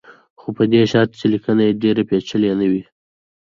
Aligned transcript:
خو 0.39 0.47
په 0.57 0.63
دې 0.71 0.81
شرط 0.91 1.11
چې 1.19 1.25
لیکنه 1.33 1.61
یې 1.67 1.79
ډېره 1.83 2.03
پېچلې 2.09 2.51
نه 2.59 2.65
وي. 2.71 2.83